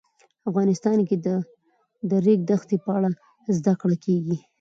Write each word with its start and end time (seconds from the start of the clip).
افغانستان 0.49 0.97
کې 1.07 1.15
د 1.25 1.27
د 2.09 2.11
ریګ 2.25 2.39
دښتې 2.49 2.77
په 2.85 2.89
اړه 2.97 3.09
زده 3.57 3.73
کړه 3.81 3.95
کېږي. 4.05 4.37